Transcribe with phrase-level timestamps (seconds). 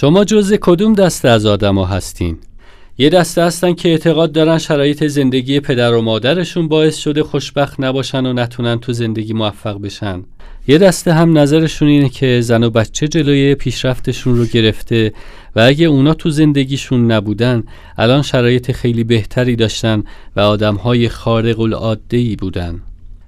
[0.00, 2.38] شما جز کدوم دسته از آدما هستین؟
[2.98, 8.26] یه دسته هستن که اعتقاد دارن شرایط زندگی پدر و مادرشون باعث شده خوشبخت نباشن
[8.26, 10.24] و نتونن تو زندگی موفق بشن.
[10.68, 15.12] یه دسته هم نظرشون اینه که زن و بچه جلوی پیشرفتشون رو گرفته
[15.56, 17.62] و اگه اونا تو زندگیشون نبودن
[17.98, 20.04] الان شرایط خیلی بهتری داشتن
[20.36, 22.80] و آدمهای خارق العاده بودن.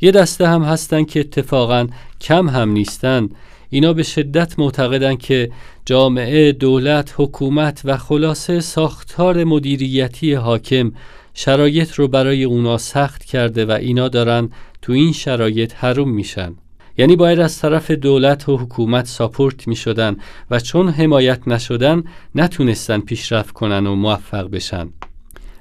[0.00, 1.86] یه دسته هم هستن که اتفاقا
[2.20, 3.28] کم هم نیستن.
[3.70, 5.50] اینا به شدت معتقدن که
[5.86, 10.92] جامعه، دولت، حکومت و خلاصه ساختار مدیریتی حاکم
[11.34, 14.50] شرایط رو برای اونا سخت کرده و اینا دارن
[14.82, 16.54] تو این شرایط حروم میشن.
[16.98, 20.16] یعنی باید از طرف دولت و حکومت ساپورت می شدن
[20.50, 24.88] و چون حمایت نشدن نتونستن پیشرفت کنن و موفق بشن.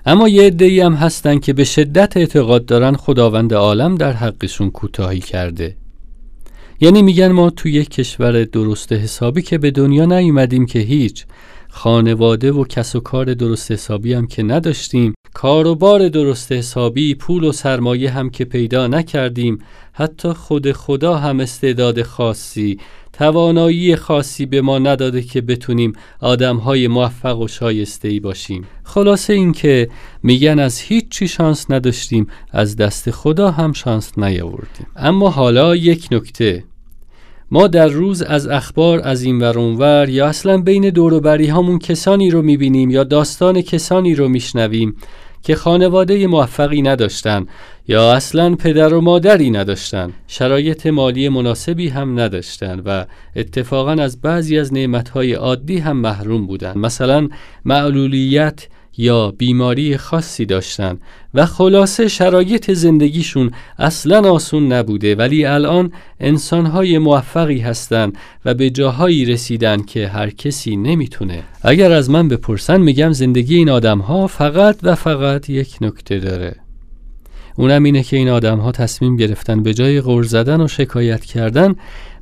[0.06, 5.20] اما یه عده‌ای هم هستن که به شدت اعتقاد دارن خداوند عالم در حقشون کوتاهی
[5.20, 5.76] کرده.
[6.82, 11.26] یعنی میگن ما تو یک کشور درست حسابی که به دنیا نیومدیم که هیچ
[11.70, 17.52] خانواده و کس و کار درست حسابی هم که نداشتیم کاروبار درست حسابی پول و
[17.52, 19.58] سرمایه هم که پیدا نکردیم
[19.94, 22.78] حتی خود خدا هم استعداد خاصی
[23.14, 28.68] توانایی خاصی به ما نداده که بتونیم آدمهای موفق و شایسته ای باشیم.
[28.84, 29.90] خلاصه اینکه
[30.24, 34.88] میگن از هیچ چی شانس نداشتیم از دست خدا هم شانس نیاوردیم.
[34.96, 36.64] اما حالا یک نکته.
[37.52, 42.32] ما در روز از اخبار از این ور اونور یا اصلا بین دوروبری همون کسانی
[42.32, 44.96] رو می‌بینیم یا داستان کسانی رو میشنویم
[45.44, 47.46] که خانواده موفقی نداشتن
[47.88, 54.60] یا اصلا پدر و مادری نداشتن شرایط مالی مناسبی هم نداشتن و اتفاقا از بعضی
[54.60, 56.78] از نعمتهای عادی هم محروم بودن.
[56.78, 57.30] مثلا
[57.66, 58.68] معلولیت
[59.00, 60.98] یا بیماری خاصی داشتن
[61.34, 69.26] و خلاصه شرایط زندگیشون اصلا آسون نبوده ولی الان انسانهای موفقی هستند و به جاهایی
[69.26, 71.44] رسیدن که هر کسی نمی‌تونه.
[71.62, 76.56] اگر از من بپرسن میگم زندگی این آدمها فقط و فقط یک نکته داره.
[77.56, 81.76] اونم اینه که این آدم ها تصمیم گرفتن به جای غور زدن و شکایت کردن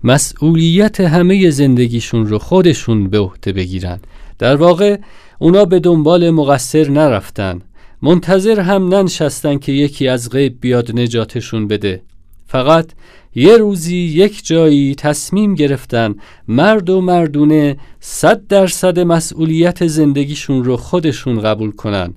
[0.03, 3.99] مسئولیت همه زندگیشون رو خودشون به عهده بگیرن.
[4.39, 4.97] در واقع
[5.39, 7.61] اونا به دنبال مقصر نرفتن.
[8.01, 12.01] منتظر هم ننشستن که یکی از غیب بیاد نجاتشون بده.
[12.47, 12.91] فقط
[13.35, 16.15] یه روزی یک جایی تصمیم گرفتن
[16.47, 22.13] مرد و مردونه صد درصد مسئولیت زندگیشون رو خودشون قبول کنن.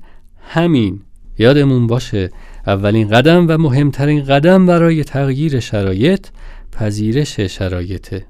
[0.49, 1.01] همین.
[1.39, 2.31] یادمون باشه
[2.67, 6.27] اولین قدم و مهمترین قدم برای تغییر شرایط
[6.73, 8.27] پذیرش شرایطه.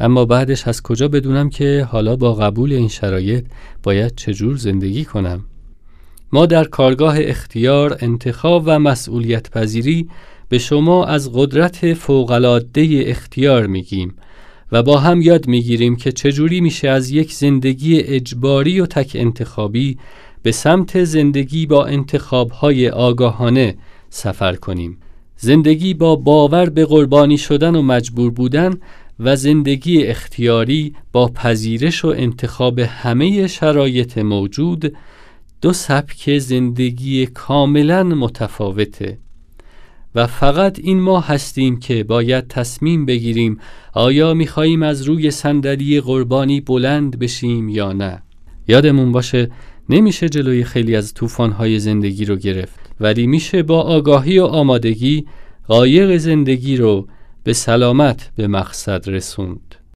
[0.00, 3.44] اما بعدش از کجا بدونم که حالا با قبول این شرایط
[3.82, 5.44] باید چجور زندگی کنم؟
[6.32, 10.08] ما در کارگاه اختیار انتخاب و مسئولیت پذیری
[10.48, 14.14] به شما از قدرت فوقلاده اختیار میگیم
[14.72, 19.98] و با هم یاد می‌گیریم که چجوری میشه از یک زندگی اجباری و تک انتخابی
[20.42, 23.74] به سمت زندگی با انتخابهای آگاهانه
[24.10, 24.98] سفر کنیم.
[25.36, 28.74] زندگی با باور به قربانی شدن و مجبور بودن
[29.20, 34.96] و زندگی اختیاری با پذیرش و انتخاب همه شرایط موجود
[35.60, 39.18] دو سبک زندگی کاملا متفاوته.
[40.14, 43.58] و فقط این ما هستیم که باید تصمیم بگیریم
[43.94, 48.22] آیا میخواییم از روی صندلی قربانی بلند بشیم یا نه.
[48.68, 49.50] یادمون باشه
[49.88, 55.26] نمیشه جلوی خیلی از طوفان‌های زندگی رو گرفت ولی میشه با آگاهی و آمادگی
[55.68, 57.06] قایق زندگی رو
[57.44, 59.79] به سلامت به مقصد رسوند.